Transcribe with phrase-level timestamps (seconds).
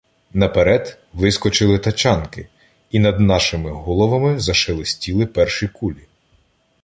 [0.33, 2.47] Наперед вискочили тачанки,
[2.91, 6.07] і над нашими головами зашелестіли перші кулі.